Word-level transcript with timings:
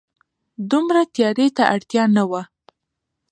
دومره 0.71 1.01
تياري 1.15 1.47
ته 1.57 1.63
اړتيا 1.73 2.03
نه 2.15 2.23
وه 2.29 2.41